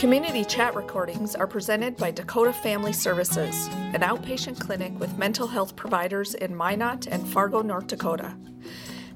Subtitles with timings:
[0.00, 5.76] Community chat recordings are presented by Dakota Family Services, an outpatient clinic with mental health
[5.76, 8.34] providers in Minot and Fargo, North Dakota.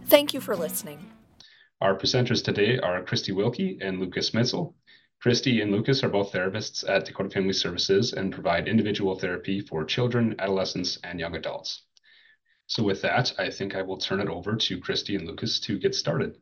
[0.08, 1.10] Thank you for listening.
[1.80, 4.74] Our presenters today are Christy Wilkie and Lucas Mitzel.
[5.22, 9.86] Christy and Lucas are both therapists at Dakota Family Services and provide individual therapy for
[9.86, 11.84] children, adolescents, and young adults.
[12.66, 15.78] So with that, I think I will turn it over to Christy and Lucas to
[15.78, 16.36] get started.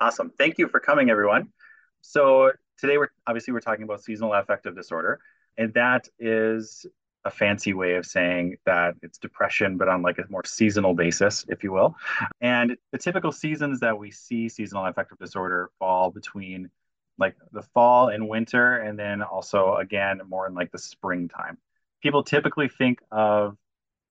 [0.00, 0.32] Awesome.
[0.36, 1.52] Thank you for coming, everyone.
[2.00, 5.20] So today we're obviously we're talking about seasonal affective disorder,
[5.56, 6.86] and that is
[7.24, 11.44] a fancy way of saying that it's depression, but on like a more seasonal basis,
[11.48, 11.96] if you will.
[12.40, 16.70] And the typical seasons that we see seasonal affective disorder fall between
[17.18, 21.58] like the fall and winter, and then also again more in like the springtime.
[22.02, 23.56] People typically think of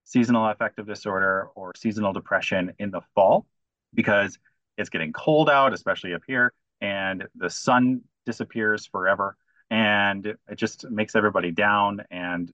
[0.03, 3.45] seasonal affective disorder or seasonal depression in the fall
[3.93, 4.37] because
[4.77, 9.37] it's getting cold out, especially up here, and the sun disappears forever
[9.69, 12.51] and it just makes everybody down and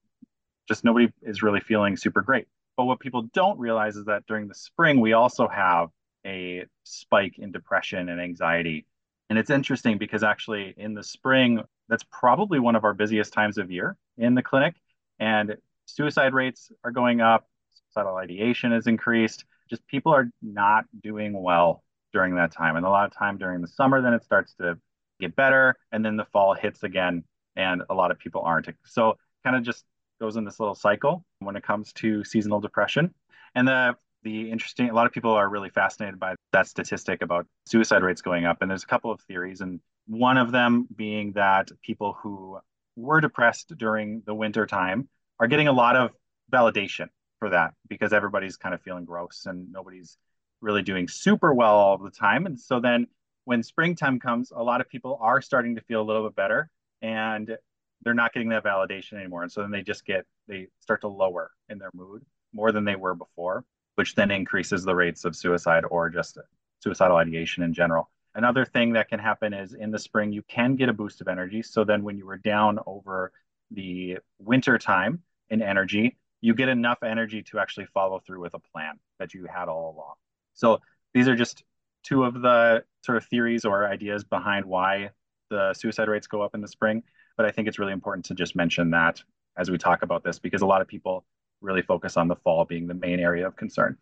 [0.67, 2.47] just nobody is really feeling super great.
[2.77, 5.89] But what people don't realize is that during the spring, we also have
[6.25, 8.85] a spike in depression and anxiety.
[9.29, 13.57] And it's interesting because actually in the spring, that's probably one of our busiest times
[13.57, 14.75] of year in the clinic.
[15.19, 19.45] And suicide rates are going up, suicidal ideation is increased.
[19.69, 22.75] Just people are not doing well during that time.
[22.75, 24.77] And a lot of time during the summer, then it starts to
[25.21, 25.75] get better.
[25.91, 27.23] And then the fall hits again,
[27.55, 28.67] and a lot of people aren't.
[28.85, 29.85] So kind of just
[30.19, 33.13] goes in this little cycle when it comes to seasonal depression.
[33.55, 37.47] And the the interesting a lot of people are really fascinated by that statistic about
[37.65, 38.61] suicide rates going up.
[38.61, 39.61] And there's a couple of theories.
[39.61, 42.59] And one of them being that people who
[42.95, 46.11] were depressed during the winter time are getting a lot of
[46.51, 47.07] validation
[47.39, 50.17] for that because everybody's kind of feeling gross and nobody's
[50.61, 52.45] really doing super well all the time.
[52.45, 53.07] And so then
[53.45, 56.69] when springtime comes, a lot of people are starting to feel a little bit better
[57.01, 57.57] and
[58.03, 59.43] they're not getting that validation anymore.
[59.43, 62.83] And so then they just get, they start to lower in their mood more than
[62.85, 63.63] they were before,
[63.95, 66.37] which then increases the rates of suicide or just
[66.79, 68.09] suicidal ideation in general.
[68.33, 71.27] Another thing that can happen is in the spring, you can get a boost of
[71.27, 71.61] energy.
[71.61, 73.31] So then when you were down over
[73.71, 78.59] the winter time in energy, you get enough energy to actually follow through with a
[78.59, 80.13] plan that you had all along.
[80.53, 80.79] So
[81.13, 81.63] these are just
[82.03, 85.09] two of the sort of theories or ideas behind why
[85.49, 87.03] the suicide rates go up in the spring.
[87.37, 89.21] But I think it's really important to just mention that
[89.57, 91.25] as we talk about this, because a lot of people
[91.61, 93.97] really focus on the fall being the main area of concern.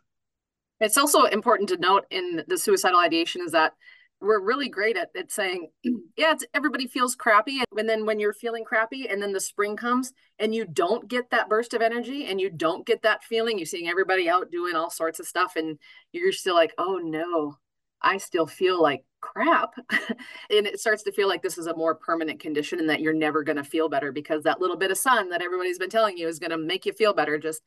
[0.79, 3.73] It's also important to note in the suicidal ideation is that
[4.21, 5.69] we're really great at, at saying,
[6.17, 7.61] yeah, everybody feels crappy.
[7.77, 11.29] And then when you're feeling crappy and then the spring comes and you don't get
[11.31, 14.75] that burst of energy and you don't get that feeling, you're seeing everybody out doing
[14.75, 15.79] all sorts of stuff and
[16.11, 17.55] you're still like, oh no,
[18.01, 19.73] I still feel like crap.
[19.89, 23.13] and it starts to feel like this is a more permanent condition and that you're
[23.13, 26.17] never going to feel better because that little bit of sun that everybody's been telling
[26.17, 27.37] you is going to make you feel better.
[27.37, 27.61] Just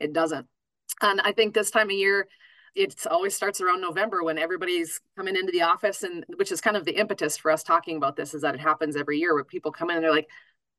[0.00, 0.46] it doesn't.
[1.00, 2.28] And I think this time of year,
[2.74, 6.76] it always starts around November when everybody's coming into the office and which is kind
[6.76, 9.44] of the impetus for us talking about this is that it happens every year where
[9.44, 10.28] people come in and they're like,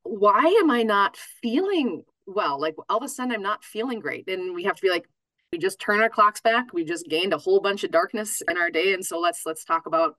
[0.04, 2.60] why am I not feeling well?
[2.60, 4.28] Like all of a sudden I'm not feeling great.
[4.30, 5.08] And we have to be like,
[5.56, 6.74] we just turn our clocks back.
[6.74, 8.94] We just gained a whole bunch of darkness in our day.
[8.94, 10.18] And so let's let's talk about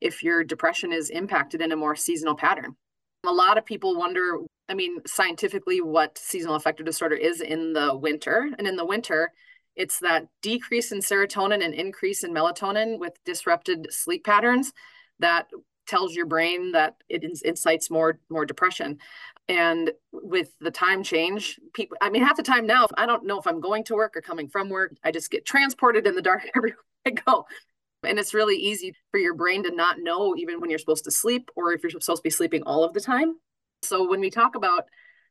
[0.00, 2.74] if your depression is impacted in a more seasonal pattern.
[3.26, 7.94] A lot of people wonder, I mean, scientifically, what seasonal affective disorder is in the
[7.94, 8.48] winter.
[8.56, 9.30] And in the winter,
[9.76, 14.72] it's that decrease in serotonin and increase in melatonin with disrupted sleep patterns
[15.18, 15.48] that
[15.86, 18.98] tells your brain that it incites more more depression
[19.48, 23.38] and with the time change people i mean half the time now i don't know
[23.38, 24.94] if i'm going to work or coming from work.
[25.02, 27.46] I just get transported in the dark everywhere i go.
[28.04, 31.10] And it's really easy for your brain to not know even when you're supposed to
[31.10, 33.34] sleep or if you're supposed to be sleeping all of the time.
[33.82, 34.84] So when we talk about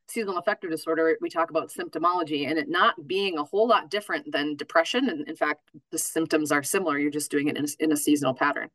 [0.06, 4.30] seasonal affective disorder we talk about symptomology and it not being a whole lot different
[4.32, 5.08] than depression.
[5.08, 6.98] And in fact the symptoms are similar.
[6.98, 8.68] You're just doing it in in a seasonal pattern.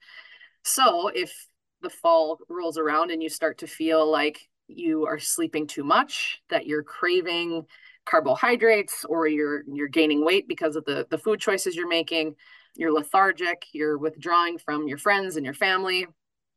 [0.63, 1.47] So if
[1.81, 6.41] the fall rolls around and you start to feel like you are sleeping too much,
[6.49, 7.65] that you're craving
[8.05, 12.35] carbohydrates or you're you're gaining weight because of the the food choices you're making,
[12.75, 16.07] you're lethargic, you're withdrawing from your friends and your family.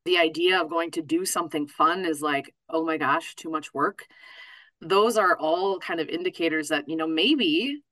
[0.05, 3.75] The idea of going to do something fun is like, oh my gosh, too much
[3.75, 4.06] work.
[4.81, 7.82] Those are all kind of indicators that, you know, maybe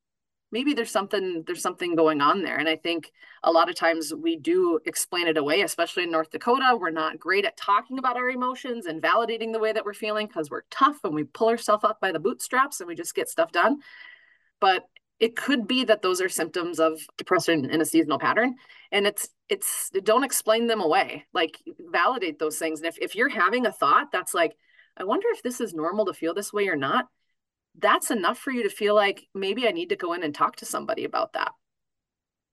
[0.55, 2.57] maybe there's something there's something going on there.
[2.57, 3.13] And i think
[3.43, 6.79] a lot of times we do explain it away especially in north dakota.
[6.81, 10.29] We're not great at talking about our emotions and validating the way that we're feeling
[10.29, 13.29] because we're tough and we pull ourselves up by the bootstraps and we just get
[13.29, 13.81] stuff done.
[14.61, 18.55] But it could be that those are symptoms of depression in a seasonal pattern
[18.93, 21.27] and it's it's don't explain them away.
[21.35, 22.79] Like validate those things.
[22.81, 24.57] And if, if you're having a thought that's like
[24.97, 27.09] I wonder if this is normal to feel this way or not.
[27.79, 30.57] That's enough for you to feel like maybe I need to go in and talk
[30.57, 31.53] to somebody about that.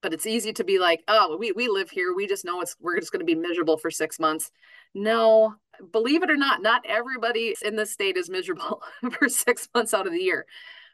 [0.02, 2.14] But it's easy to be like, oh, we, we live here.
[2.16, 4.50] We just know it's we're just going to be miserable for six months.
[4.96, 5.56] No,
[5.92, 8.82] believe it or not, not everybody in this state is miserable
[9.20, 10.46] for six months out of the year.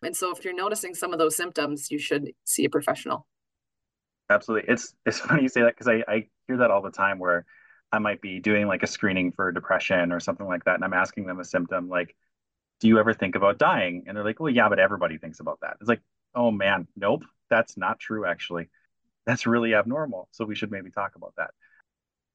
[0.04, 3.26] And so if you're noticing some of those symptoms, you should see a professional.
[4.30, 4.72] Absolutely.
[4.72, 7.46] It's it's funny you say that because I, I hear that all the time where
[7.92, 10.76] I might be doing like a screening for depression or something like that.
[10.76, 12.16] And I'm asking them a symptom like,
[12.80, 14.04] do you ever think about dying?
[14.08, 15.78] And they're like, well, yeah, but everybody thinks about that.
[15.80, 16.02] It's like,
[16.36, 18.70] oh man, nope, that's not true, actually.
[19.26, 20.30] That's really abnormal.
[20.32, 21.52] So we should maybe talk about that.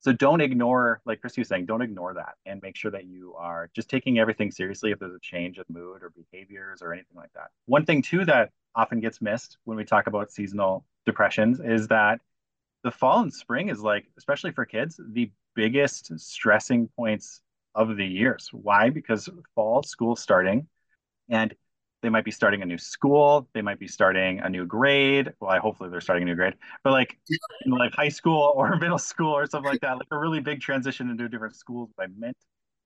[0.00, 3.34] So don't ignore, like Christy was saying, don't ignore that and make sure that you
[3.38, 7.16] are just taking everything seriously if there's a change of mood or behaviors or anything
[7.16, 7.50] like that.
[7.66, 12.20] One thing, too, that often gets missed when we talk about seasonal depressions is that
[12.82, 17.40] the fall and spring is like, especially for kids, the biggest stressing points
[17.74, 18.48] of the years.
[18.52, 18.90] Why?
[18.90, 20.68] Because fall school starting
[21.28, 21.54] and
[22.02, 25.32] they might be starting a new school, they might be starting a new grade.
[25.40, 27.18] Well, I hopefully they're starting a new grade, but like
[27.66, 31.10] like high school or middle school or something like that, like a really big transition
[31.10, 32.36] into different schools by mint.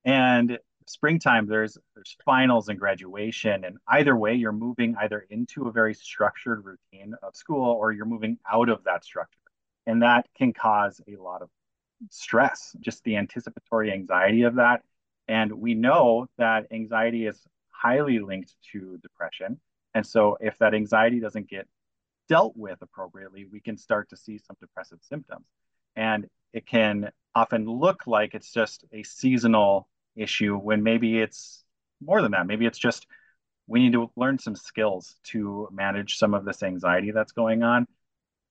[0.05, 5.71] And springtime there's there's finals and graduation and either way you're moving either into a
[5.71, 9.37] very structured routine of school or you're moving out of that structure
[9.85, 11.49] and that can cause a lot of
[12.09, 14.81] stress, just the anticipatory anxiety of that.
[15.27, 17.39] And we know that anxiety is
[17.69, 19.59] highly linked to depression.
[19.93, 21.67] And so if that anxiety doesn't get
[22.29, 25.45] dealt with appropriately, we can start to see some depressive symptoms.
[25.95, 31.63] And it can often look like it's just a seasonal issue when maybe it's
[32.03, 32.47] more than that.
[32.47, 33.07] Maybe it's just
[33.67, 37.85] we need to learn some skills to manage some of this anxiety that's going on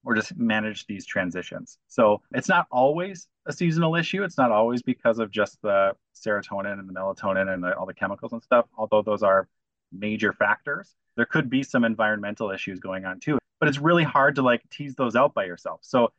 [0.07, 1.79] or just manage these transitions.
[1.89, 4.23] So it's not always a seasonal issue.
[4.23, 7.93] It's not always because of just the serotonin and the melatonin and the, all the
[7.93, 9.49] chemicals and stuff, although those are
[9.93, 10.95] major factors.
[11.17, 14.63] There could be some environmental issues going on too, but it's really hard to like
[14.71, 15.81] tease those out by yourself.
[15.83, 16.13] So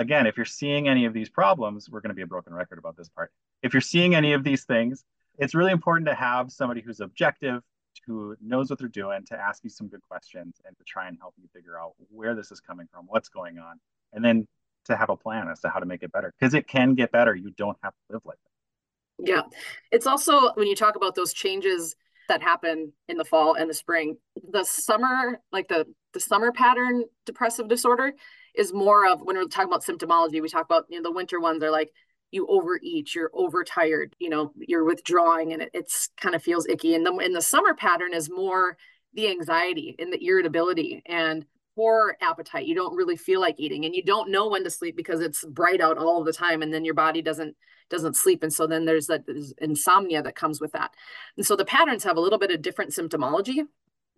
[0.00, 2.78] again, if you're seeing any of these problems, we're going to be a broken record
[2.78, 3.30] about this part.
[3.62, 5.04] If you're seeing any of these things,
[5.38, 7.62] it's really important to have somebody who's objective,
[8.06, 11.18] who knows what they're doing to ask you some good questions and to try and
[11.20, 13.78] help you figure out where this is coming from, what's going on,
[14.12, 14.46] and then
[14.86, 17.12] to have a plan as to how to make it better because it can get
[17.12, 17.34] better.
[17.34, 19.28] You don't have to live like that.
[19.28, 19.42] Yeah.
[19.90, 21.94] It's also when you talk about those changes
[22.28, 24.16] that happen in the fall and the spring,
[24.52, 28.12] the summer, like the the summer pattern depressive disorder
[28.54, 31.40] is more of when we're talking about symptomology, we talk about you know the winter
[31.40, 31.90] ones are like
[32.30, 36.94] you overeat, you're overtired, you know, you're withdrawing and it it's kind of feels icky.
[36.94, 38.76] And the in the summer pattern is more
[39.14, 41.44] the anxiety and the irritability and
[41.74, 42.66] poor appetite.
[42.66, 45.44] You don't really feel like eating and you don't know when to sleep because it's
[45.44, 47.56] bright out all the time and then your body doesn't
[47.88, 48.42] doesn't sleep.
[48.42, 50.92] And so then there's that there's insomnia that comes with that.
[51.36, 53.64] And so the patterns have a little bit of different symptomology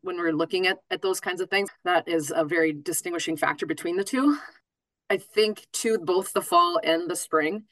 [0.03, 1.71] when we're looking at, at those kinds of things.
[1.85, 4.37] That is a very distinguishing factor between the two.
[5.09, 7.65] I think to both the fall and the spring,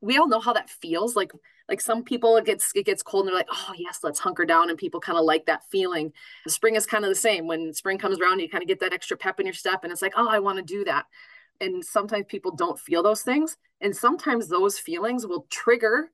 [0.00, 1.32] we all know how that feels like
[1.68, 4.44] like some people it gets it gets cold and they're like oh yes let's hunker
[4.44, 6.12] down and people kind of like that feeling.
[6.46, 7.46] Spring is kind of the same.
[7.46, 9.92] When spring comes around you kind of get that extra pep in your step and
[9.92, 11.06] it's like oh i want to do that.
[11.60, 16.10] And sometimes people don't feel those things and sometimes those feelings will trigger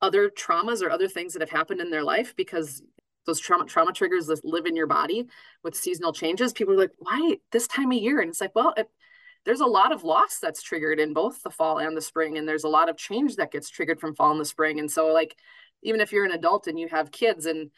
[0.00, 2.82] other traumas or other things that have happened in their life because
[3.26, 5.26] those trauma trauma triggers that live in your body
[5.62, 6.52] with seasonal changes.
[6.52, 8.20] People are like why this time of year?
[8.20, 8.88] And it's like well it,
[9.48, 12.46] there's a lot of loss that's triggered in both the fall and the spring and
[12.46, 14.78] there's a lot of change that gets triggered from fall and the spring.
[14.78, 15.36] And so like
[15.82, 17.70] even if you're an adult and you have kids and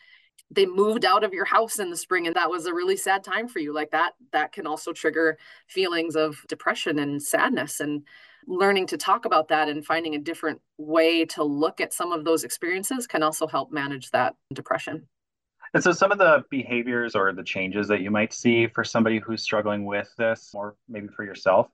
[0.50, 3.22] they moved out of your house in the spring and that was a really sad
[3.22, 8.02] time for you like that that can also trigger feelings of depression and sadness and
[8.48, 12.24] learning to talk about that and finding a different way to look at some of
[12.24, 15.06] those experiences can also help manage that depression
[15.74, 19.18] and so some of the behaviors or the changes that you might see for somebody
[19.18, 21.68] who's struggling with this, or maybe for yourself,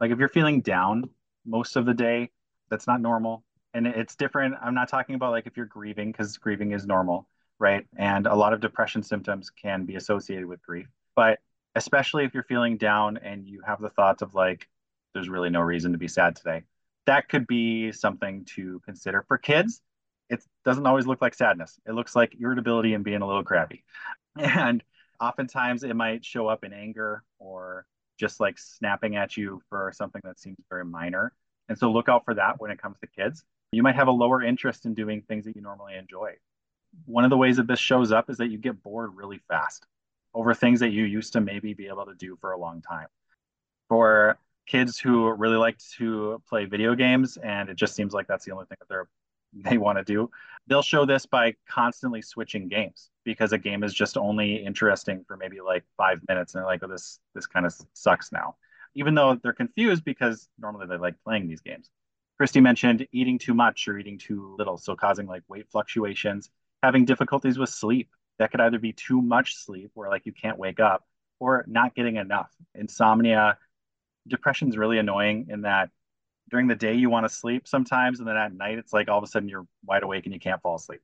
[0.00, 1.08] like if you're feeling down
[1.44, 2.30] most of the day,
[2.70, 3.44] that's not normal.
[3.74, 4.54] And it's different.
[4.62, 7.28] I'm not talking about like if you're grieving, because grieving is normal,
[7.58, 7.86] right?
[7.96, 10.88] And a lot of depression symptoms can be associated with grief.
[11.16, 11.38] But
[11.74, 14.68] especially if you're feeling down and you have the thoughts of like,
[15.14, 16.62] there's really no reason to be sad today,
[17.06, 19.24] that could be something to consider.
[19.26, 19.80] For kids,
[20.28, 21.78] it doesn't always look like sadness.
[21.86, 23.84] It looks like irritability and being a little crabby.
[24.34, 24.82] And
[25.20, 27.84] oftentimes it might show up in anger or
[28.18, 31.34] just like snapping at you for something that seems very minor.
[31.68, 33.44] And so look out for that when it comes to kids.
[33.72, 36.32] You might have a lower interest in doing things that you normally enjoy.
[37.04, 39.86] One of the ways that this shows up is that you get bored really fast
[40.34, 43.08] over things that you used to maybe be able to do for a long time.
[43.88, 48.44] For kids who really like to play video games and it just seems like that's
[48.44, 49.08] the only thing that they're
[49.64, 50.30] they want to do.
[50.66, 55.36] They'll show this by constantly switching games because a game is just only interesting for
[55.36, 58.56] maybe like five minutes, and they're like, "Oh, this this kind of sucks now,"
[58.94, 61.90] even though they're confused because normally they like playing these games.
[62.38, 66.50] Christy mentioned eating too much or eating too little, so causing like weight fluctuations,
[66.82, 68.10] having difficulties with sleep.
[68.38, 71.04] That could either be too much sleep, where like you can't wake up,
[71.40, 72.50] or not getting enough.
[72.74, 73.58] Insomnia,
[74.26, 75.90] depression is really annoying in that
[76.50, 79.18] during the day you want to sleep sometimes and then at night it's like all
[79.18, 81.00] of a sudden you're wide awake and you can't fall asleep.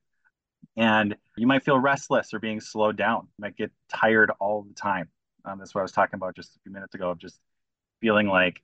[0.77, 4.73] And you might feel restless or being slowed down you might get tired all the
[4.73, 5.09] time.
[5.45, 7.39] Um, that's what i was talking about just a few minutes ago of just
[8.01, 8.61] feeling like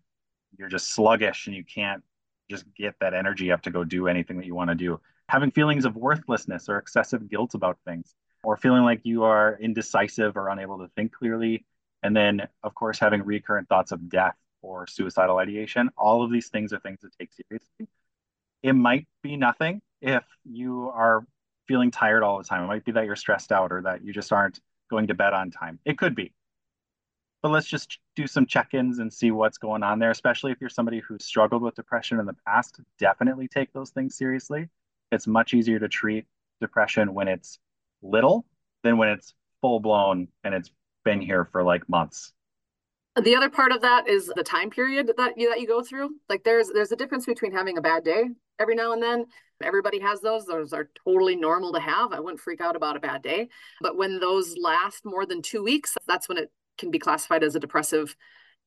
[0.57, 2.03] you're just sluggish and you can't
[2.49, 4.99] just get that energy up to go do anything that you want to do.
[5.29, 8.13] Having feelings of worthlessness or excessive guilt about things
[8.43, 11.65] or feeling like you are indecisive or unable to think clearly
[12.03, 15.89] and then of course having recurrent thoughts of death or suicidal ideation.
[15.97, 17.87] All of these things are things to take seriously.
[18.63, 21.25] It might be nothing if you are
[21.67, 22.63] feeling tired all the time.
[22.63, 25.33] It might be that you're stressed out or that you just aren't going to bed
[25.33, 25.79] on time.
[25.85, 26.33] It could be.
[27.41, 30.59] But let's just do some check ins and see what's going on there, especially if
[30.59, 32.79] you're somebody who's struggled with depression in the past.
[32.97, 34.67] Definitely take those things seriously.
[35.11, 36.25] It's much easier to treat
[36.59, 37.59] depression when it's
[38.01, 38.45] little
[38.83, 40.71] than when it's full blown and it's
[41.03, 42.33] been here for like months.
[43.23, 46.09] The other part of that is the time period that you that you go through.
[46.27, 48.25] Like there's there's a difference between having a bad day
[48.59, 49.25] every now and then.
[49.63, 50.45] Everybody has those.
[50.45, 52.11] Those are totally normal to have.
[52.11, 53.47] I wouldn't freak out about a bad day.
[53.79, 57.55] But when those last more than two weeks, that's when it can be classified as
[57.55, 58.17] a depressive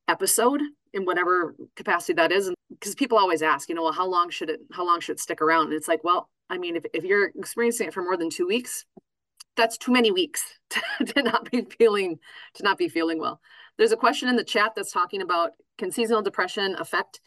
[0.08, 0.62] episode
[0.94, 2.46] in whatever capacity that is.
[2.46, 5.16] And because people always ask, you know, well, how long should it how long should
[5.16, 5.66] it stick around?
[5.66, 8.46] And it's like, well, I mean, if, if you're experiencing it for more than two
[8.46, 8.86] weeks,
[9.56, 12.18] that's too many weeks to, to not be feeling
[12.54, 13.40] to not be feeling well.
[13.78, 17.20] There's a question in the chat that's talking about can seasonal depression affect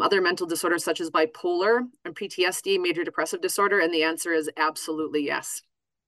[0.00, 3.80] other mental disorders such as bipolar and PTSD, major depressive disorder?
[3.80, 5.60] And the answer is absolutely yes.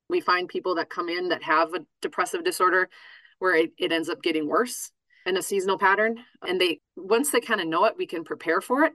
[0.08, 2.88] We find people that come in that have a depressive disorder
[3.40, 4.90] where it, it ends up getting worse
[5.26, 6.16] in a seasonal pattern.
[6.46, 8.94] And they once they kind of know it, we can prepare for it.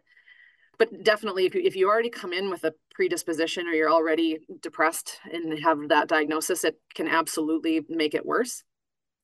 [0.79, 4.39] But definitely if you if you already come in with a predisposition or you're already
[4.59, 8.63] depressed and have that diagnosis, it can absolutely make it worse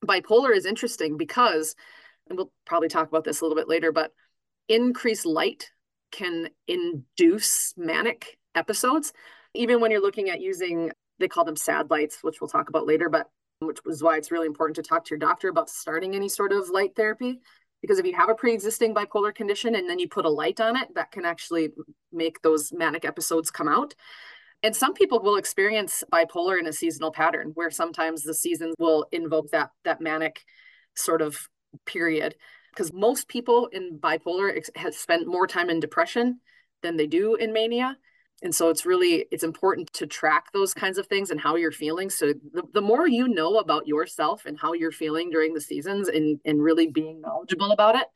[0.05, 1.75] bipolar is interesting because,
[2.29, 4.12] and we'll probably talk about this a little bit later, but
[4.67, 5.72] increased light
[6.12, 9.13] can induce manic episodes.
[9.53, 12.88] Even when you're looking at using, they call them sad lights, which we'll talk about
[12.88, 13.29] later, but
[13.60, 16.51] which is why it's really important to talk to your doctor about starting any sort
[16.51, 17.39] of light therapy.
[17.81, 20.60] Because if you have a pre existing bipolar condition and then you put a light
[20.60, 21.70] on it, that can actually
[22.12, 23.96] make those manic episodes come out.
[24.63, 29.06] And some people will experience bipolar in a seasonal pattern where sometimes the seasons will
[29.12, 30.44] invoke that that manic
[30.96, 31.48] sort of
[31.86, 32.36] period.
[32.72, 36.39] Because most people in bipolar ex- have spent more time in depression
[36.84, 37.98] than they do in mania.
[38.44, 41.72] And so it's really it's important to track those kinds of things and how you're
[41.72, 42.10] feeling.
[42.10, 46.08] So the, the more you know about yourself and how you're feeling during the seasons
[46.08, 48.08] and and really being knowledgeable about it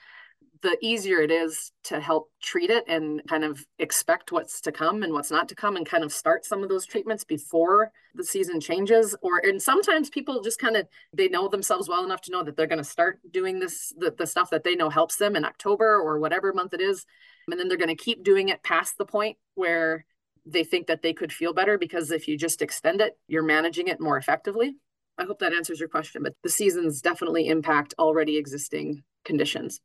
[0.66, 5.04] the easier it is to help treat it and kind of expect what's to come
[5.04, 8.24] and what's not to come and kind of start some of those treatments before the
[8.24, 9.16] season changes.
[9.22, 12.58] Or and sometimes people just kind of they know themselves well enough to know that
[12.58, 15.46] they're going to start doing this the, the stuff that they know helps them in
[15.46, 17.06] october or whatever month it is.
[17.48, 20.04] And then they're going to keep doing it past the point where
[20.48, 23.88] they think that they could feel better because if you just extend it you're managing
[23.88, 24.76] it more effectively.
[25.20, 29.80] I hope that answers your question but the seasons definitely impact already existing conditions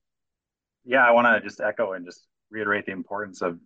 [0.85, 3.59] yeah, I want to just echo and just reiterate the importance of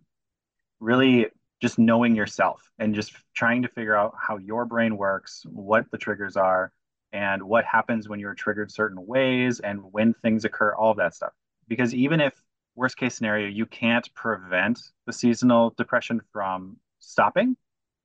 [0.79, 1.27] really
[1.61, 5.97] just knowing yourself and just trying to figure out how your brain works, what the
[5.97, 6.71] triggers are,
[7.13, 11.15] and what happens when you're triggered certain ways and when things occur, all of that
[11.15, 11.31] stuff.
[11.67, 12.33] Because even if
[12.75, 17.55] worst case scenario, you can't prevent the seasonal depression from stopping,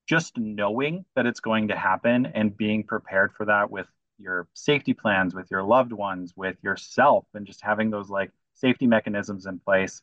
[0.09, 3.89] just knowing that it's going to happen and being prepared for that with
[4.19, 8.87] your safety plans, with your loved ones, with yourself, and just having those like safety
[8.87, 10.03] mechanisms in place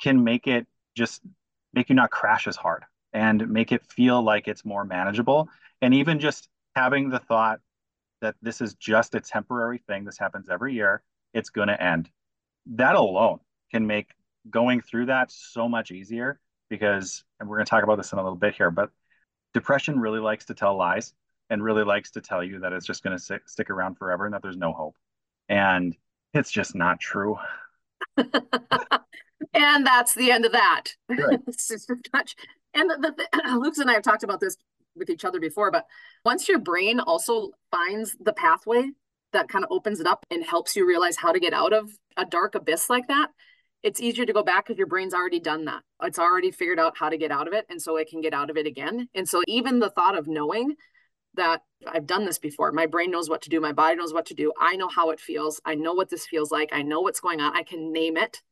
[0.00, 1.22] can make it just
[1.72, 5.48] make you not crash as hard and make it feel like it's more manageable.
[5.82, 7.60] And even just having the thought
[8.20, 11.02] that this is just a temporary thing, this happens every year,
[11.34, 12.10] it's going to end.
[12.66, 14.10] That alone can make
[14.48, 18.18] going through that so much easier because, and we're going to talk about this in
[18.18, 18.90] a little bit here, but
[19.54, 21.14] depression really likes to tell lies
[21.50, 24.34] and really likes to tell you that it's just going to stick around forever and
[24.34, 24.96] that there's no hope.
[25.48, 25.96] And
[26.36, 27.36] it's just not true.
[28.16, 30.84] and that's the end of that.
[31.08, 31.20] Right.
[32.74, 34.56] and the, the, Lucas and I have talked about this
[34.94, 35.86] with each other before, but
[36.24, 38.90] once your brain also finds the pathway
[39.32, 41.90] that kind of opens it up and helps you realize how to get out of
[42.16, 43.30] a dark abyss like that,
[43.82, 45.82] it's easier to go back because your brain's already done that.
[46.02, 47.66] It's already figured out how to get out of it.
[47.68, 49.08] And so it can get out of it again.
[49.14, 50.74] And so even the thought of knowing
[51.36, 54.26] that I've done this before, my brain knows what to do, my body knows what
[54.26, 54.52] to do.
[54.58, 55.60] I know how it feels.
[55.64, 56.70] I know what this feels like.
[56.72, 57.56] I know what's going on.
[57.56, 58.42] I can name it.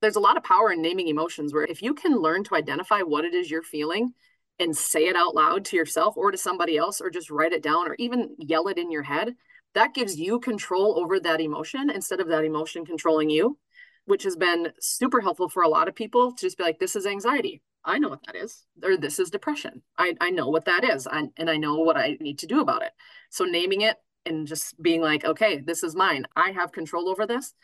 [0.00, 3.00] There's a lot of power in naming emotions where if you can learn to identify
[3.00, 4.12] what it is you're feeling
[4.58, 7.62] and say it out loud to yourself or to somebody else, or just write it
[7.62, 9.34] down or even yell it in your head,
[9.74, 13.58] that gives you control over that emotion instead of that emotion controlling you
[14.04, 16.96] which has been super helpful for a lot of people to just be like, this
[16.96, 17.62] is anxiety.
[17.84, 18.64] I know what that is.
[18.82, 19.82] Or this is depression.
[19.98, 21.06] I, I know what that is.
[21.06, 22.92] I, and I know what I need to do about it.
[23.30, 26.26] So naming it and just being like, okay, this is mine.
[26.36, 27.54] I have control over this.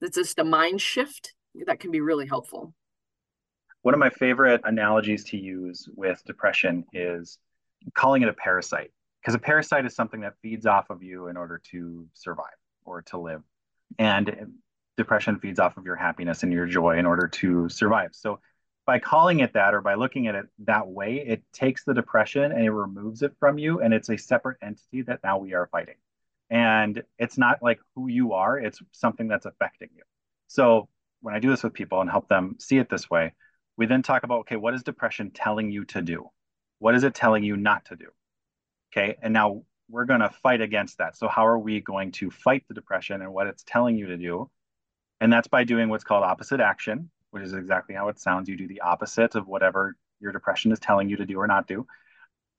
[0.00, 1.34] It's just a mind shift
[1.66, 2.74] that can be really helpful.
[3.82, 7.38] One of my favorite analogies to use with depression is
[7.94, 11.36] calling it a parasite, because a parasite is something that feeds off of you in
[11.36, 12.46] order to survive
[12.84, 13.42] or to live.
[13.98, 14.54] And
[14.96, 18.10] depression feeds off of your happiness and your joy in order to survive.
[18.12, 18.40] So
[18.88, 22.52] by calling it that or by looking at it that way, it takes the depression
[22.52, 23.82] and it removes it from you.
[23.82, 25.96] And it's a separate entity that now we are fighting.
[26.48, 30.04] And it's not like who you are, it's something that's affecting you.
[30.46, 30.88] So
[31.20, 33.34] when I do this with people and help them see it this way,
[33.76, 36.30] we then talk about okay, what is depression telling you to do?
[36.78, 38.06] What is it telling you not to do?
[38.90, 39.18] Okay.
[39.20, 41.14] And now we're going to fight against that.
[41.14, 44.16] So, how are we going to fight the depression and what it's telling you to
[44.16, 44.50] do?
[45.20, 48.48] And that's by doing what's called opposite action, which is exactly how it sounds.
[48.48, 51.66] You do the opposite of whatever your depression is telling you to do or not
[51.66, 51.86] do,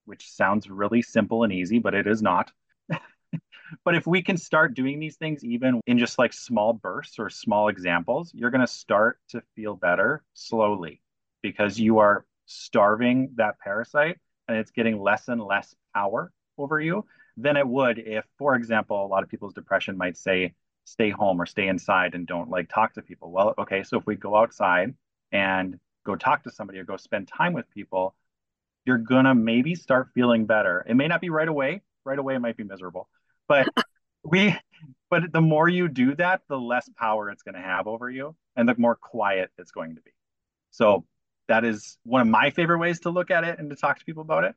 [0.04, 2.50] which sounds really simple and easy, but it is not.
[3.84, 7.30] but if we can start doing these things even in just like small bursts or
[7.30, 11.02] small examples, you're going to start to feel better slowly
[11.42, 17.04] because you are starving that parasite and it's getting less and less power over you
[17.36, 20.54] than it would if, for example, a lot of people's depression might say,
[20.90, 23.30] stay home or stay inside and don't like talk to people.
[23.30, 24.94] Well, okay, so if we go outside
[25.30, 28.14] and go talk to somebody or go spend time with people,
[28.84, 30.84] you're gonna maybe start feeling better.
[30.88, 31.82] It may not be right away.
[32.04, 33.08] Right away, it might be miserable,
[33.46, 33.68] but
[34.24, 34.56] we,
[35.10, 38.68] but the more you do that, the less power it's gonna have over you, and
[38.68, 40.10] the more quiet it's going to be.
[40.70, 41.04] So
[41.48, 44.04] that is one of my favorite ways to look at it and to talk to
[44.04, 44.54] people about it.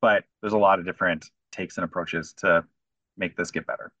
[0.00, 2.64] But there's a lot of different takes and approaches to
[3.16, 3.92] make this get better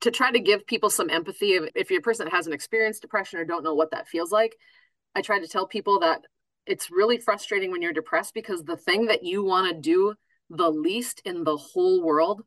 [0.00, 3.38] to try to give people some empathy if, you're a person that hasn't experienced depression
[3.38, 4.56] or don't know what that feels like
[5.14, 6.22] i try to tell people that
[6.68, 10.14] it's really frustrating when you're depressed because the thing that you want to do
[10.50, 12.42] the least in the whole world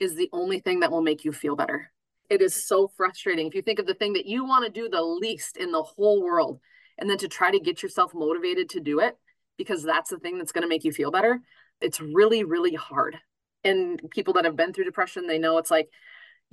[0.00, 1.90] is the only thing that will make you feel better.
[2.30, 3.46] It is so frustrating.
[3.46, 5.82] If you think of the thing that you want to do the least in the
[5.82, 6.60] whole world
[6.98, 9.16] and then to try to get yourself motivated to do it
[9.58, 11.40] because that's the thing that's going to make you feel better
[11.80, 13.18] it's really really hard.
[13.64, 15.88] And people that have been through depression they know it's like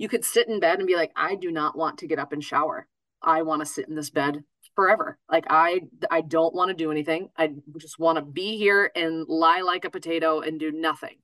[0.02, 2.32] you could sit in bed and be like i do not want to get up
[2.32, 2.88] and shower.
[3.22, 4.42] I want to sit in this bed
[4.74, 5.16] forever.
[5.30, 7.28] Like i i don't want to do anything.
[7.36, 11.18] I just want to be here and lie like a potato and do nothing.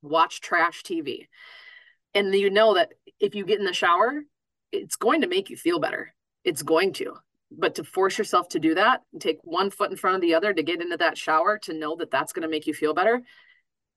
[0.00, 1.28] Watch trash tv
[2.14, 4.22] and you know that if you get in the shower
[4.72, 6.14] it's going to make you feel better.
[6.42, 7.18] It's going to.
[7.50, 10.54] But to force yourself to do that take one foot in front of the other
[10.54, 13.20] to get into that shower to know that that's going to make you feel better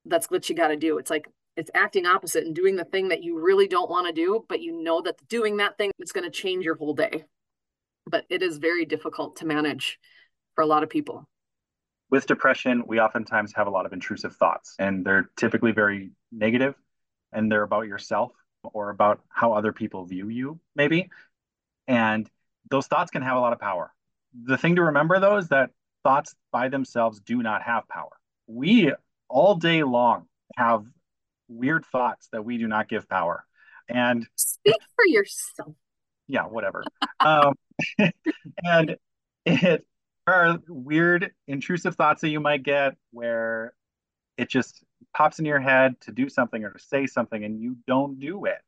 [0.06, 0.98] that's what you got to do.
[0.98, 1.28] It's like
[1.60, 4.62] it's acting opposite and doing the thing that you really don't want to do but
[4.62, 7.26] you know that doing that thing is going to change your whole day.
[8.08, 10.00] But it is very difficult to manage
[10.56, 11.28] for a lot of people.
[12.10, 16.76] With depression we oftentimes have a lot of intrusive thoughts and they're typically very negative
[17.34, 18.32] and they're about yourself
[18.64, 21.10] or about how other people view you maybe.
[21.88, 22.30] And
[22.70, 23.94] those thoughts can have a lot of power.
[24.46, 25.72] The thing to remember though is that
[26.04, 28.12] thoughts by themselves do not have power.
[28.48, 28.94] We
[29.28, 30.86] all day long have
[31.50, 33.44] weird thoughts that we do not give power.
[33.90, 35.76] And speak for yourself.
[36.28, 36.84] Yeah, whatever.
[37.20, 37.56] um,
[38.64, 38.96] and
[39.46, 39.86] it
[40.28, 43.74] are weird, intrusive thoughts that you might get where
[44.38, 44.84] it just
[45.14, 48.46] pops in your head to do something or to say something and you don't do
[48.46, 48.62] it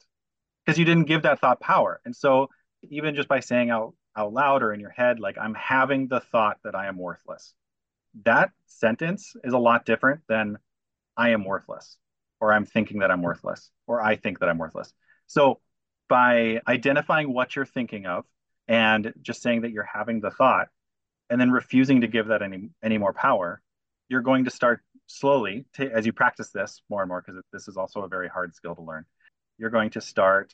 [0.65, 2.01] because you didn't give that thought power.
[2.03, 2.49] And so,
[2.89, 6.19] even just by saying out, out loud or in your head, like, I'm having the
[6.19, 7.53] thought that I am worthless,
[8.25, 10.57] that sentence is a lot different than
[11.15, 11.97] I am worthless
[12.41, 14.91] or I'm thinking that I'm worthless, or I think that I'm worthless.
[15.27, 15.61] So
[16.09, 18.25] by identifying what you're thinking of
[18.67, 20.67] and just saying that you're having the thought
[21.29, 23.61] and then refusing to give that any any more power,
[24.09, 27.67] you're going to start slowly to, as you practice this more and more because this
[27.67, 29.05] is also a very hard skill to learn.
[29.57, 30.53] You're going to start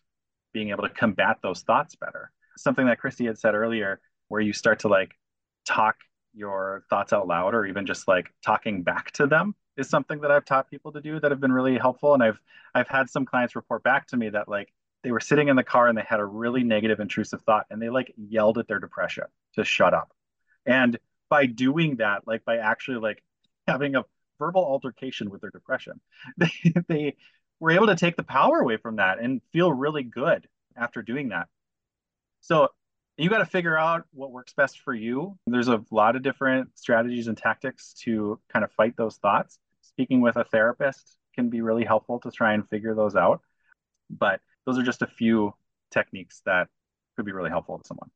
[0.53, 2.31] being able to combat those thoughts better.
[2.57, 5.11] Something that Christy had said earlier where you start to like
[5.65, 5.95] talk
[6.33, 10.31] your thoughts out loud or even just like talking back to them is something that
[10.31, 12.13] I've taught people to do that have been really helpful.
[12.13, 12.39] And I've
[12.73, 15.63] I've had some clients report back to me that like they were sitting in the
[15.63, 18.79] car and they had a really negative intrusive thought and they like yelled at their
[18.79, 20.11] depression to shut up.
[20.65, 23.23] And by doing that, like by actually like
[23.67, 24.05] having a
[24.39, 25.99] verbal altercation with their depression,
[26.37, 26.51] they,
[26.87, 27.15] they
[27.59, 31.29] were able to take the power away from that and feel really good after doing
[31.29, 31.47] that.
[32.41, 32.69] So
[33.17, 35.37] you got to figure out what works best for you.
[35.47, 39.57] There's a lot of different strategies and tactics to kind of fight those thoughts.
[39.97, 43.41] Speaking with a therapist can be really helpful to try and figure those out.
[44.11, 45.55] But those are just a few
[45.89, 46.67] techniques that
[47.15, 48.11] could be really helpful to someone.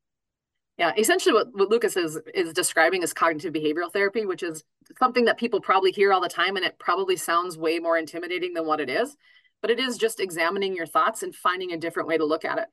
[0.78, 4.64] Yeah, essentially what, what Lucas is is describing is cognitive behavioral therapy, which is
[5.00, 8.54] something that people probably hear all the time and it probably sounds way more intimidating
[8.54, 9.18] than what it is.
[9.64, 12.60] But it is just examining your thoughts and finding a different way to look at
[12.60, 12.68] it.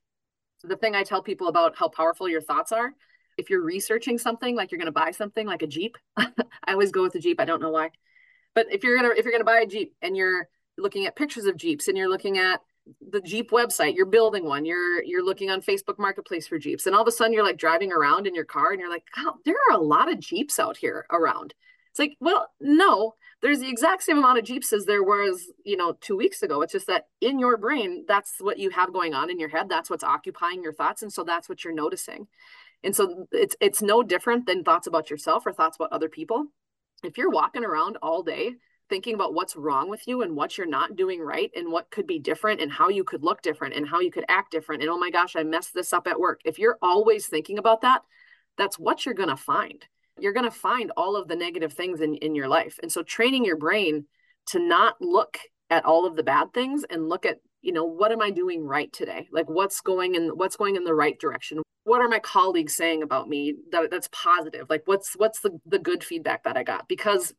[0.59, 2.93] So the thing I tell people about how powerful your thoughts are,
[3.39, 6.27] if you're researching something like you're going to buy something like a Jeep, I
[6.67, 7.89] always go with the Jeep, I don't know why.
[8.55, 11.45] But if you're to if you're to buy a Jeep and you're looking at pictures
[11.45, 12.61] of Jeeps and you're looking at
[13.11, 16.95] the Jeep website, you're building one, you're you're looking on Facebook Marketplace for Jeeps, and
[16.95, 19.35] all of a sudden you're like driving around in your car and you're like, oh,
[19.45, 21.53] there are a lot of Jeeps out here around.
[21.91, 25.77] It's like, well, no, there's the exact same amount of Jeeps as there was, you
[25.77, 26.61] know, two weeks ago.
[26.61, 29.69] It's just that in your brain, that's what you have going on in your head.
[29.69, 32.27] That's what's occupying your thoughts, and so that's what you're noticing.
[32.83, 36.45] And so it's it's no different than thoughts about yourself or thoughts about other people.
[37.03, 38.53] If you're walking around all day
[38.89, 42.07] thinking about what's wrong with you and what you're not doing right and what could
[42.07, 44.89] be different and how you could look different and how you could act different and
[44.89, 46.41] oh my gosh i messed this up at work.
[46.43, 48.01] If you're always thinking about that
[48.59, 49.85] that's what you're going to find.
[50.19, 52.77] You're going to find all of the negative things in, in your life.
[52.83, 54.05] And so training your brain
[54.47, 58.11] to not look at all of the bad things and look at you know what
[58.11, 59.27] am i doing right today?
[59.31, 63.03] Like what's going in what's going in the right direction what are my colleagues saying
[63.03, 66.87] about me that that's positive like what's what's the, the good feedback that i got
[66.87, 67.33] because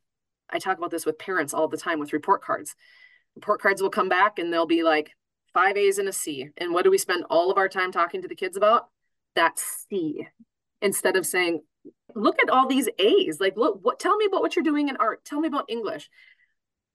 [0.53, 2.75] I talk about this with parents all the time with report cards.
[3.37, 5.13] Report cards will come back and they'll be like
[5.55, 6.49] five A's and a C.
[6.59, 8.89] And what do we spend all of our time talking to the kids about?
[9.37, 10.27] That C.
[10.83, 11.63] Instead of saying,
[12.15, 13.39] look at all these A's.
[13.41, 15.25] Like, look, what tell me about what you're doing in art.
[15.25, 16.11] Tell me about English.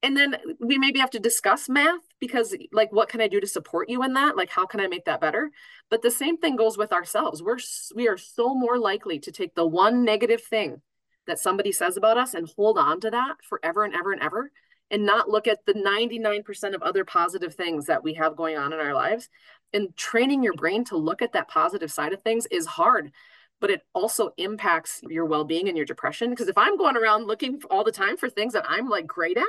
[0.04, 3.48] And then we maybe have to discuss math because like what can I do to
[3.48, 4.38] support you in that?
[4.38, 5.52] Like how can I make that better?
[5.90, 7.44] But the same thing goes with ourselves.
[7.44, 7.60] We're
[7.96, 10.82] we are so more likely to take the one negative thing
[11.28, 14.52] that somebody says about us and hold on to that forever and ever and ever
[14.92, 18.72] and not look at the 99% of other positive things that we have going on
[18.72, 19.30] in our lives.
[19.74, 23.12] And training your brain to look at that positive side of things is hard,
[23.60, 26.30] but it also impacts your well being and your depression.
[26.30, 29.38] Because if I'm going around looking all the time for things that I'm like great
[29.38, 29.46] at,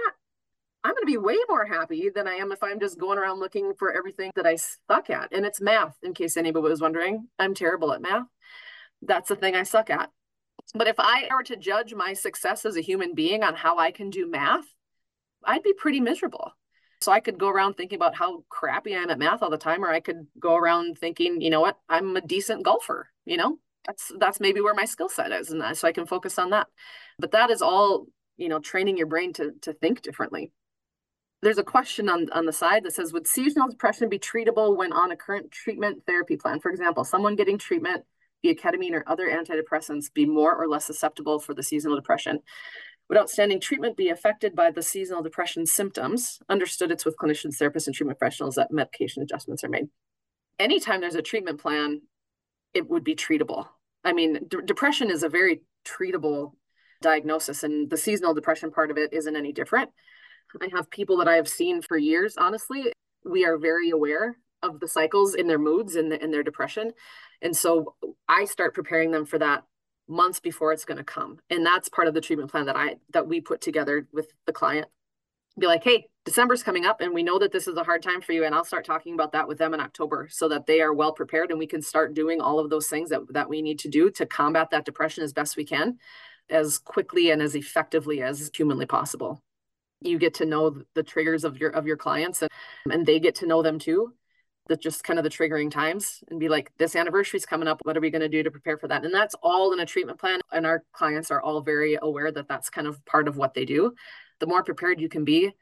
[0.86, 3.40] I'm going to be way more happy than I am if I'm just going around
[3.40, 5.32] looking for everything that I suck at.
[5.32, 7.26] And it's math, in case anybody was wondering.
[7.40, 8.28] I'm terrible at math.
[9.02, 10.12] That's the thing I suck at.
[10.76, 13.90] But if I were to judge my success as a human being on how I
[13.90, 14.66] can do math,
[15.44, 16.52] I'd be pretty miserable.
[17.00, 19.58] So I could go around thinking about how crappy I am at math all the
[19.58, 23.08] time, or I could go around thinking, you know what, I'm a decent golfer.
[23.24, 26.38] You know, that's that's maybe where my skill set is, and so I can focus
[26.38, 26.68] on that.
[27.18, 30.52] But that is all, you know, training your brain to to think differently.
[31.42, 34.92] There's a question on on the side that says, would seasonal depression be treatable when
[34.92, 36.60] on a current treatment therapy plan?
[36.60, 38.04] For example, someone getting treatment
[38.42, 42.40] via ketamine or other antidepressants be more or less susceptible for the seasonal depression.
[43.08, 46.40] Would outstanding treatment be affected by the seasonal depression symptoms?
[46.48, 49.86] Understood it's with clinicians, therapists, and treatment professionals that medication adjustments are made.
[50.58, 52.02] Anytime there's a treatment plan,
[52.74, 53.68] it would be treatable.
[54.02, 56.52] I mean, d- depression is a very treatable
[57.00, 59.90] diagnosis, and the seasonal depression part of it isn't any different.
[60.60, 62.92] I have people that I have seen for years, honestly.
[63.24, 66.92] We are very aware of the cycles in their moods and, the, their depression.
[67.42, 67.94] And so
[68.28, 69.64] I start preparing them for that
[70.08, 71.38] months before it's going to come.
[71.50, 74.52] And that's part of the treatment plan that I that we put together with the
[74.52, 74.86] client.
[75.58, 78.20] Be like, hey, December's coming up and we know that this is a hard time
[78.20, 78.44] for you.
[78.44, 81.12] And I'll start talking about that with them in October so that they are well
[81.12, 83.88] prepared and we can start doing all of those things that, that we need to
[83.88, 85.98] do to combat that depression as best we can,
[86.50, 89.42] as quickly and as effectively as humanly possible.
[90.00, 92.50] You get to know the triggers of your of your clients and,
[92.90, 94.12] and they get to know them too.
[94.68, 97.80] The just kind of the triggering times and be like this anniversary is coming up.
[97.84, 99.04] What are we going to do to prepare for that?
[99.04, 102.48] And that's all in a treatment plan and our clients are all very aware that
[102.48, 103.94] that's kind of part of what they do.
[104.40, 105.52] The more prepared you can be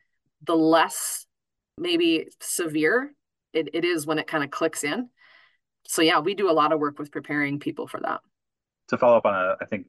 [0.43, 1.27] the less
[1.79, 3.15] maybe severe
[3.53, 5.11] it, it is when it kind of clicks in.
[5.87, 8.21] So yeah we do a lot of work with preparing people for that.
[8.89, 9.87] To follow up on a, I think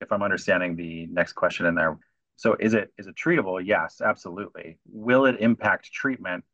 [0.00, 1.98] if i'm understanding the next question in there
[2.38, 3.60] so is it is it treatable?
[3.62, 4.78] Yes absolutely.
[4.90, 6.44] Will it impact treatment?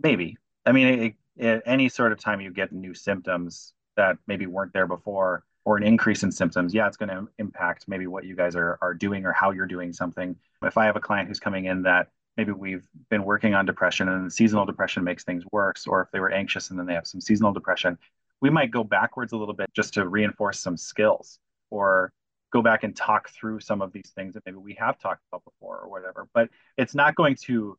[0.00, 0.36] Maybe.
[0.64, 4.72] I mean, it, it, any sort of time you get new symptoms that maybe weren't
[4.72, 8.36] there before, or an increase in symptoms, yeah, it's going to impact maybe what you
[8.36, 10.36] guys are are doing or how you're doing something.
[10.62, 14.08] If I have a client who's coming in that maybe we've been working on depression
[14.08, 17.06] and seasonal depression makes things worse, or if they were anxious and then they have
[17.06, 17.98] some seasonal depression,
[18.40, 21.38] we might go backwards a little bit just to reinforce some skills.
[21.70, 22.12] Or
[22.52, 25.44] go back and talk through some of these things that maybe we have talked about
[25.44, 26.26] before or whatever.
[26.34, 27.78] But it's not going to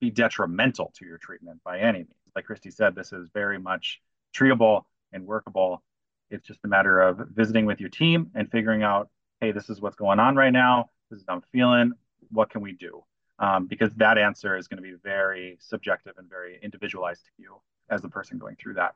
[0.00, 2.14] be detrimental to your treatment by any means.
[2.34, 4.00] Like Christy said, this is very much
[4.34, 5.82] treatable and workable.
[6.30, 9.80] It's just a matter of visiting with your team and figuring out, hey, this is
[9.80, 10.86] what's going on right now.
[11.10, 11.92] This is how I'm feeling.
[12.30, 13.02] What can we do?
[13.38, 17.60] Um, because that answer is going to be very subjective and very individualized to you
[17.88, 18.94] as the person going through that.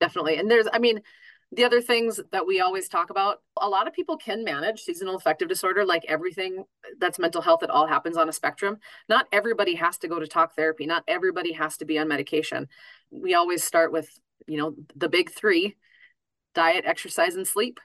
[0.00, 0.36] Definitely.
[0.36, 1.00] And there's, I mean,
[1.54, 5.16] the other things that we always talk about a lot of people can manage seasonal
[5.16, 6.64] affective disorder like everything
[6.98, 8.78] that's mental health it all happens on a spectrum.
[9.08, 10.86] Not everybody has to go to talk therapy.
[10.86, 12.68] Not everybody has to be on medication.
[13.10, 14.08] We always start with
[14.46, 15.76] you know the big three
[16.54, 17.80] diet exercise and sleep.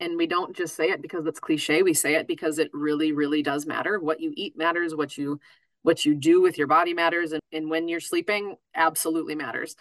[0.00, 1.82] And we don't just say it because it's cliche.
[1.82, 3.98] We say it because it really really does matter.
[3.98, 4.94] What you eat matters.
[4.94, 5.40] What you
[5.82, 7.32] what you do with your body matters.
[7.32, 9.74] And, and when you're sleeping absolutely matters.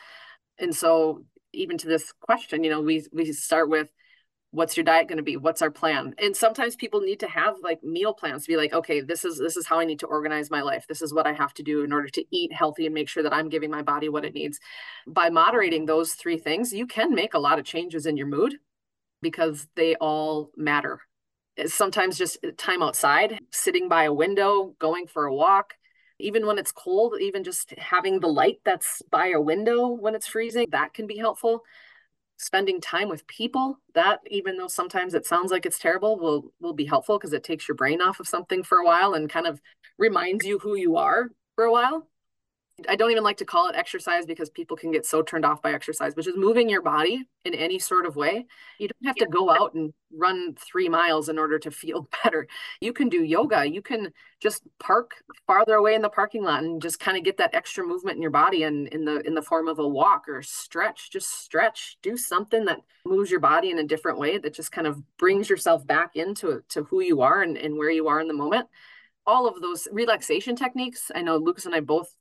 [0.59, 1.23] And so
[1.57, 3.89] even to this question, you know, we we start with
[4.51, 5.37] what's your diet going to be?
[5.37, 6.15] What's our plan?
[6.17, 9.37] And sometimes people need to have like meal plans to be like okay this is
[9.37, 10.85] this is how i need to organize my life.
[10.87, 13.23] This is what i have to do in order to eat healthy and make sure
[13.23, 14.59] that i'm giving my body what it needs.
[15.05, 18.55] By moderating those three things you can make a lot of changes in your mood
[19.21, 21.01] because they all matter.
[21.65, 25.73] Sometimes just time outside sitting by a window going for a walk
[26.19, 30.27] even when it's cold, even just having the light that's by a window when it's
[30.27, 31.63] freezing, that can be helpful.
[32.37, 36.73] Spending time with people, that even though sometimes it sounds like it's terrible, will will
[36.73, 39.47] be helpful because it takes your brain off of something for a while and kind
[39.47, 39.59] of
[39.97, 42.07] reminds you who you are for a while.
[42.87, 45.63] I don't even like to call it exercise because people can get so turned off
[45.63, 48.45] by exercise, which is moving your body in any sort of way.
[48.77, 52.47] You don't have to go out and run three miles in order to feel better.
[52.79, 53.65] You can do yoga.
[53.65, 55.15] You can just park
[55.47, 58.21] farther away in the parking lot and just kind of get that extra movement in
[58.21, 61.09] your body and in the in the form of a walk or stretch.
[61.09, 61.97] Just stretch.
[62.03, 65.49] Do something that moves your body in a different way that just kind of brings
[65.49, 68.67] yourself back into to who you are and, and where you are in the moment
[69.25, 71.11] all of those relaxation techniques.
[71.13, 72.15] I know Lucas and I both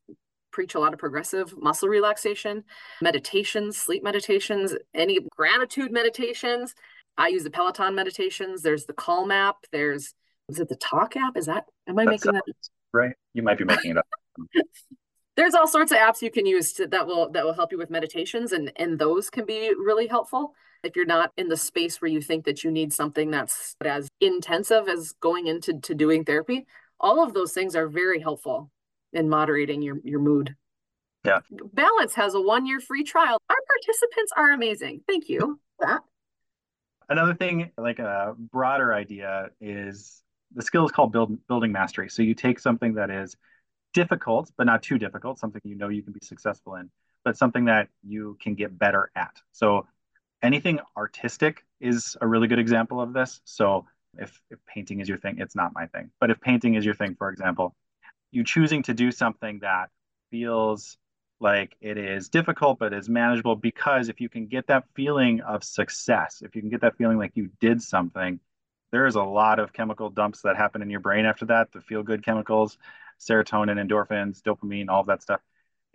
[0.56, 2.64] preach a lot of progressive muscle relaxation,
[3.02, 6.74] meditations, sleep meditations, any gratitude meditations.
[7.18, 8.62] I use the Peloton meditations.
[8.62, 9.56] There's the Calm app.
[9.70, 10.14] There's
[10.48, 11.36] is it the Talk app?
[11.36, 12.54] Is that am I That's making that
[12.94, 13.12] right?
[13.34, 14.06] You might be making it up.
[15.36, 17.76] There's all sorts of apps you can use to, that will that will help you
[17.76, 22.00] with meditations, and and those can be really helpful if you're not in the space
[22.00, 26.24] where you think that you need something that's as intensive as going into to doing
[26.24, 26.66] therapy.
[26.98, 28.70] All of those things are very helpful
[29.16, 30.54] and moderating your, your mood.
[31.24, 31.40] Yeah.
[31.72, 33.38] Balance has a one year free trial.
[33.50, 35.00] Our participants are amazing.
[35.08, 35.58] Thank you.
[35.80, 36.02] That.
[37.08, 40.22] Another thing, like a broader idea, is
[40.54, 42.08] the skill is called build, building mastery.
[42.08, 43.36] So you take something that is
[43.92, 46.90] difficult, but not too difficult, something you know you can be successful in,
[47.24, 49.34] but something that you can get better at.
[49.52, 49.86] So
[50.42, 53.40] anything artistic is a really good example of this.
[53.44, 53.86] So
[54.18, 56.10] if, if painting is your thing, it's not my thing.
[56.20, 57.74] But if painting is your thing, for example,
[58.30, 59.90] you choosing to do something that
[60.30, 60.98] feels
[61.40, 65.62] like it is difficult but is manageable because if you can get that feeling of
[65.62, 68.40] success if you can get that feeling like you did something
[68.92, 71.80] there is a lot of chemical dumps that happen in your brain after that the
[71.80, 72.78] feel good chemicals
[73.20, 75.40] serotonin endorphins dopamine all of that stuff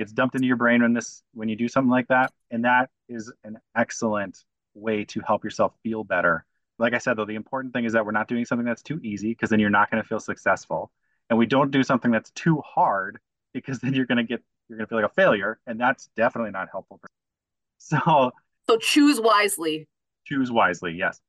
[0.02, 2.34] gets dumped into your brain when this when you do something like that.
[2.50, 6.44] And that is an excellent way to help yourself feel better.
[6.80, 9.00] Like i said though the important thing is that we're not doing something that's too
[9.04, 10.92] easy because then you're not going to feel successful
[11.32, 13.18] and we don't do something that's too hard
[13.54, 16.10] because then you're going to get you're going to feel like a failure and that's
[16.16, 17.00] definitely not helpful
[17.80, 18.32] so
[18.70, 19.88] so choose wisely.
[20.26, 21.20] Choose wisely yes.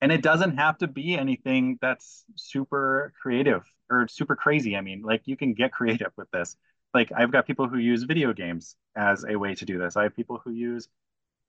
[0.00, 5.02] And it doesn't have to be anything that's super creative or super crazy i mean
[5.02, 6.56] like you can get creative with this.
[6.94, 9.96] Like i've got people who use video games as a way to do this.
[9.96, 10.88] I have people who use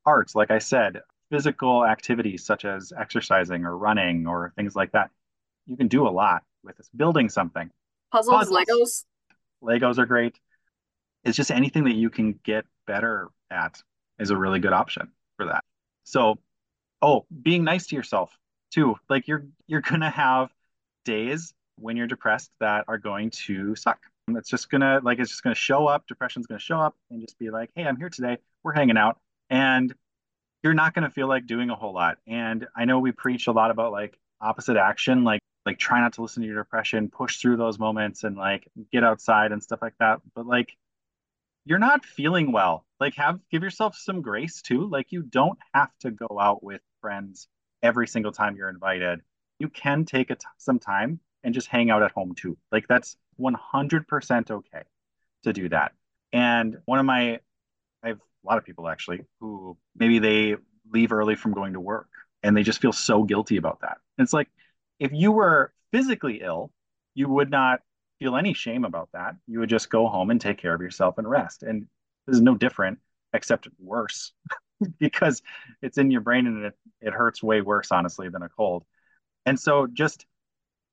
[0.08, 5.12] arts like i said physical activities such as exercising or running or things like that.
[5.68, 7.70] You can do a lot with this building something.
[8.12, 9.06] Puzzles, Puzzles, Legos.
[9.64, 10.40] Legos are great.
[11.24, 13.82] It's just anything that you can get better at
[14.20, 15.64] is a really good option for that.
[16.04, 16.40] So,
[17.02, 18.38] oh, being nice to yourself
[18.72, 18.96] too.
[19.10, 20.50] Like you're you're gonna have
[21.04, 24.00] days when you're depressed that are going to suck.
[24.28, 26.08] It's just gonna like it's just gonna show up.
[26.08, 28.38] Depression's gonna show up and just be like, hey, I'm here today.
[28.64, 29.94] We're hanging out, and
[30.64, 32.18] you're not gonna feel like doing a whole lot.
[32.28, 36.14] And I know we preach a lot about like opposite action, like like try not
[36.14, 39.82] to listen to your depression, push through those moments and like get outside and stuff
[39.82, 40.22] like that.
[40.36, 40.76] But like
[41.66, 42.86] you're not feeling well.
[43.00, 44.88] Like have give yourself some grace too.
[44.88, 47.48] Like you don't have to go out with friends
[47.82, 49.22] every single time you're invited.
[49.60, 52.58] You can take some time and just hang out at home too.
[52.72, 54.84] Like that's 100% okay
[55.44, 55.94] to do that.
[56.32, 57.40] And one of my
[58.04, 60.56] I've a lot of people actually, who maybe they
[60.92, 62.08] leave early from going to work
[62.44, 63.98] and they just feel so guilty about that.
[64.18, 64.48] It's like,
[65.00, 66.72] if you were physically ill,
[67.14, 67.82] you would not
[68.20, 69.36] feel any shame about that.
[69.48, 71.64] You would just go home and take care of yourself and rest.
[71.64, 71.88] And
[72.28, 73.00] this is no different,
[73.34, 74.32] except worse,
[75.00, 75.42] because
[75.82, 78.86] it's in your brain and it, it hurts way worse, honestly, than a cold.
[79.46, 80.26] And so just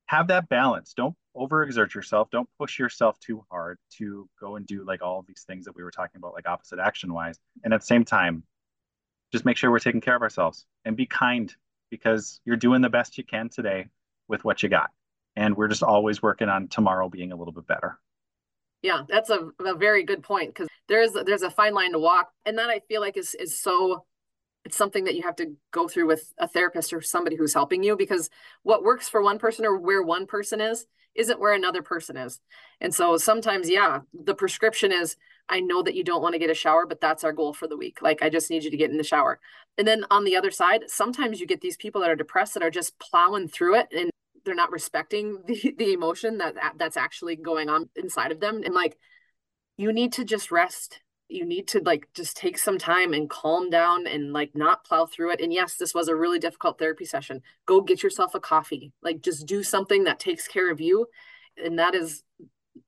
[0.07, 0.95] have that balance.
[0.95, 2.29] Don't overexert yourself.
[2.31, 5.75] Don't push yourself too hard to go and do like all of these things that
[5.75, 7.38] we were talking about, like opposite action wise.
[7.65, 8.43] And at the same time,
[9.33, 11.55] just make sure we're taking care of ourselves and be kind
[11.92, 13.87] because you're doing the best you can today
[14.26, 14.88] with what you got.
[15.37, 17.98] And we're just always working on tomorrow being a little bit better.
[18.81, 22.33] Yeah, that's a, a very good point because there's there's a fine line to walk,
[22.46, 24.05] and that I feel like is is so
[24.64, 27.83] it's something that you have to go through with a therapist or somebody who's helping
[27.83, 28.31] you because
[28.62, 32.40] what works for one person or where one person is isn't where another person is.
[32.81, 35.16] And so sometimes, yeah, the prescription is
[35.48, 37.66] I know that you don't want to get a shower, but that's our goal for
[37.66, 38.01] the week.
[38.01, 39.40] Like, I just need you to get in the shower.
[39.77, 42.62] And then on the other side, sometimes you get these people that are depressed that
[42.62, 44.11] are just plowing through it and
[44.44, 48.62] they're not respecting the, the emotion that that's actually going on inside of them.
[48.64, 48.96] And like,
[49.77, 51.01] you need to just rest
[51.33, 55.07] you need to like just take some time and calm down and like not plow
[55.07, 55.40] through it.
[55.40, 57.42] And yes this was a really difficult therapy session.
[57.66, 58.92] Go get yourself a coffee.
[59.03, 61.07] Like just do something that takes care of you.
[61.62, 62.23] And that is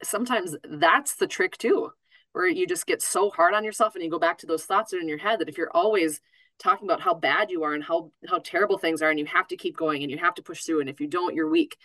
[0.03, 1.91] sometimes that's the trick too
[2.33, 4.91] where you just get so hard on yourself and you go back to those thoughts
[4.91, 6.21] that are in your head that if you're always
[6.59, 9.47] talking about how bad you are and how how terrible things are and you have
[9.47, 11.77] to keep going and you have to push through and if you don't you're weak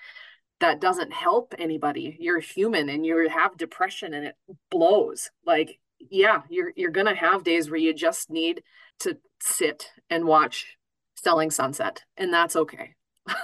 [0.60, 2.17] that doesn't help anybody.
[2.19, 4.36] You're human and you have depression and it
[4.69, 5.32] blows.
[5.45, 8.64] Like yeah, you're you're gonna have days where you just need
[9.00, 10.78] to sit and watch
[11.16, 12.96] Selling Sunset, and that's okay.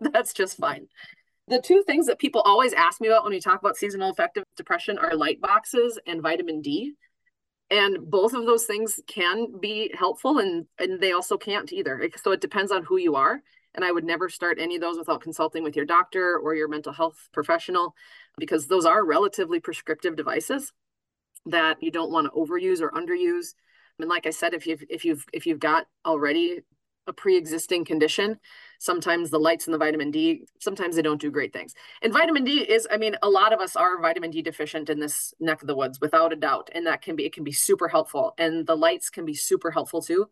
[0.00, 0.62] that's just mm-hmm.
[0.62, 0.88] fine.
[1.46, 4.44] The two things that people always ask me about when we talk about seasonal affective
[4.56, 6.94] depression are light boxes and vitamin D.
[7.70, 12.08] And both of those things can be helpful and, and they also can't either.
[12.22, 13.42] So it depends on who you are.
[13.74, 16.68] And I would never start any of those without consulting with your doctor or your
[16.68, 17.94] mental health professional
[18.38, 20.72] because those are relatively prescriptive devices
[21.46, 23.54] that you don't want to overuse or underuse.
[23.98, 26.60] I mean, like I said, if you've if you've if you've got already
[27.06, 28.38] a pre-existing condition,
[28.78, 31.74] sometimes the lights and the vitamin D, sometimes they don't do great things.
[32.02, 35.00] And vitamin D is, I mean, a lot of us are vitamin D deficient in
[35.00, 36.70] this neck of the woods, without a doubt.
[36.74, 38.34] And that can be, it can be super helpful.
[38.38, 40.28] And the lights can be super helpful too.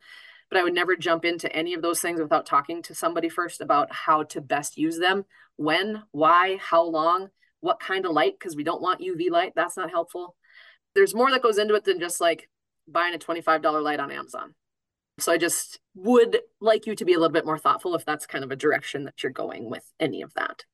[0.51, 3.61] But I would never jump into any of those things without talking to somebody first
[3.61, 5.25] about how to best use them,
[5.57, 7.29] when, why, how long,
[7.61, 9.53] what kind of light, because we don't want UV light.
[9.55, 10.37] That's not helpful
[10.95, 12.49] there's more that goes into it than just like
[12.89, 14.55] buying a $25 light on Amazon.
[15.19, 18.27] So I just would like you to be a little bit more thoughtful if that's
[18.27, 20.65] kind of a direction that you're going with any of that.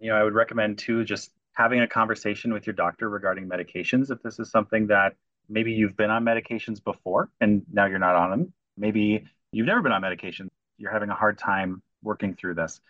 [0.00, 4.10] You know, I would recommend too just having a conversation with your doctor regarding medications
[4.10, 5.14] if this is something that
[5.48, 8.52] maybe you've been on medications before and now you're not on them.
[8.76, 12.80] Maybe you've never been on medication, you're having a hard time working through this.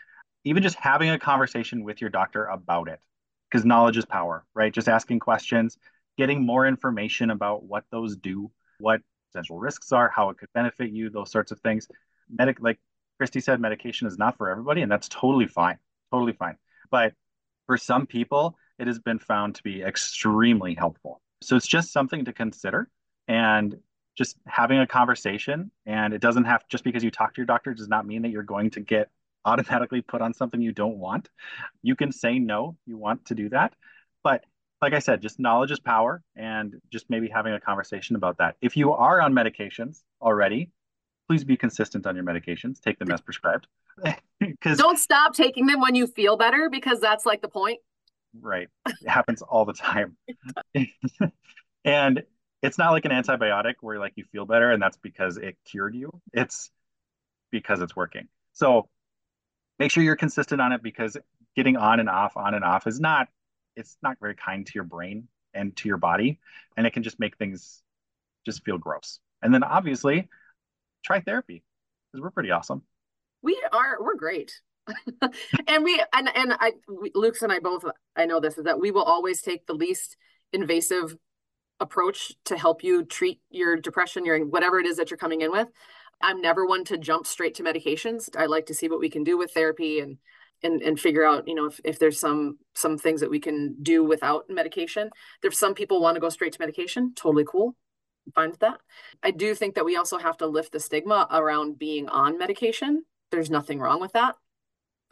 [0.45, 3.01] Even just having a conversation with your doctor about it
[3.51, 4.73] because knowledge is power, right?
[4.73, 5.79] Just asking questions,
[6.17, 9.01] getting more information about what those do, what
[9.33, 11.89] potential risks are, how it could benefit you, those sorts of things.
[12.31, 12.79] Medic, like
[13.19, 15.79] Christy said, medication is not for everybody, and that's totally fine,
[16.11, 16.57] totally fine.
[16.91, 17.15] But
[17.67, 21.21] for some people, it has been found to be extremely helpful.
[21.43, 22.89] So it's just something to consider
[23.29, 23.77] and
[24.17, 25.71] just having a conversation.
[25.85, 28.31] And it doesn't have just because you talk to your doctor does not mean that
[28.31, 29.11] you're going to get
[29.45, 31.29] automatically put on something you don't want.
[31.83, 33.75] You can say no, you want to do that.
[34.83, 38.57] Like I said, just knowledge is power and just maybe having a conversation about that.
[38.61, 40.71] If you are on medications already,
[41.29, 42.81] please be consistent on your medications.
[42.81, 43.67] Take them as prescribed.
[44.39, 47.81] Because don't stop taking them when you feel better because that's like the point.
[48.39, 48.69] Right.
[48.87, 50.19] It happens all the time.
[51.87, 52.23] and
[52.63, 55.95] it's not like an antibiotic where like you feel better and that's because it cured
[55.95, 56.11] you.
[56.35, 56.71] It's
[57.51, 58.29] because it's working.
[58.53, 58.89] So
[59.79, 61.17] make sure you're consistent on it because
[61.57, 63.29] getting on and off, on and off is not
[63.77, 66.39] it's not very kind to your brain and to your body
[66.77, 67.83] and it can just make things
[68.45, 69.21] just feel gross.
[69.43, 70.29] And then obviously
[71.05, 71.63] try therapy
[72.11, 72.83] because we're pretty awesome.
[73.43, 74.61] We are we're great.
[75.69, 77.85] And we and and i we, Lucas and i both
[78.15, 80.17] i know this is that we will always take the least
[80.53, 81.17] invasive
[81.81, 85.51] approach to help you treat your depression your whatever it is that you're coming in
[85.51, 85.69] with.
[86.23, 88.29] I'm never one to jump straight to medications.
[88.37, 90.19] I like to see what we can do with therapy and
[90.63, 93.77] and and figure out you know if, if there's some some things that we can
[93.83, 95.11] do without medication.
[95.43, 97.77] There's some people want to go straight to medication totally cool
[98.27, 98.81] I'm fine with that.
[99.23, 103.05] I do think that we also have to lift the stigma around being on medication.
[103.31, 104.37] There's nothing wrong with that.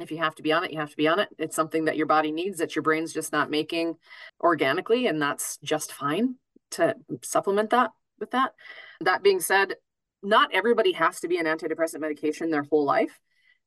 [0.01, 1.29] If you have to be on it you have to be on it.
[1.39, 3.95] It's something that your body needs that your brain's just not making
[4.41, 6.35] organically and that's just fine
[6.73, 8.55] to supplement that with that.
[9.01, 9.77] That being said,
[10.23, 13.21] not everybody has to be on antidepressant medication their whole life.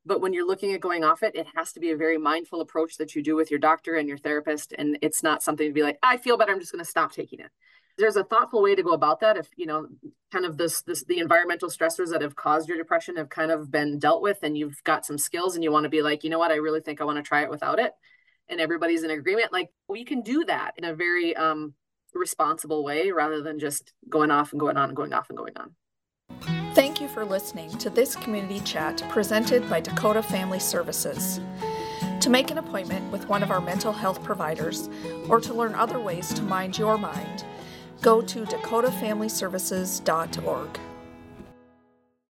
[0.08, 2.62] But when you're looking at going off it, it has to be a very mindful
[2.62, 4.74] approach that you do with your doctor and your therapist.
[4.78, 7.12] And it's not something to be like, I feel better, I'm just going to stop
[7.12, 7.52] taking it.
[7.98, 9.36] There's a thoughtful way to go about that.
[9.36, 9.88] If, you know,
[10.32, 13.70] kind of this, this, the environmental stressors that have caused your depression have kind of
[13.70, 16.30] been dealt with and you've got some skills and you want to be like, you
[16.30, 17.92] know what, I really think I want to try it without it.
[18.48, 19.52] And everybody's in agreement.
[19.52, 21.74] Like we can do that in a very um,
[22.14, 25.58] responsible way rather than just going off and going on and going off and going
[25.58, 25.76] on.
[27.08, 31.40] You for listening to this community chat presented by Dakota Family Services.
[32.20, 34.90] To make an appointment with one of our mental health providers
[35.30, 37.46] or to learn other ways to mind your mind,
[38.02, 40.80] go to dakotafamilyservices.org.